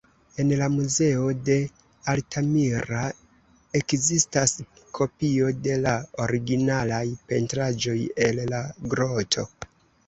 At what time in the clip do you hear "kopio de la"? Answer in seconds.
5.01-5.95